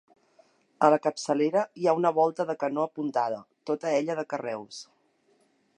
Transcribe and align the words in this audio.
A 0.87 0.87
la 0.93 0.97
capçalera 1.03 1.65
hi 1.81 1.85
ha 1.91 1.95
una 1.99 2.13
volta 2.17 2.47
de 2.51 2.57
canó 2.65 2.87
apuntada, 2.89 3.41
tota 3.71 3.95
ella 4.01 4.19
de 4.21 4.27
carreus. 4.35 4.83